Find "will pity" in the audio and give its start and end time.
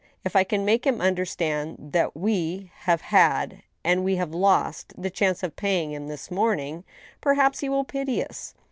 7.69-8.23